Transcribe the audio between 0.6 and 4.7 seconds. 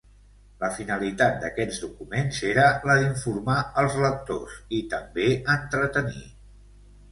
La finalitat d'aquests documents era la d'informar els lectors,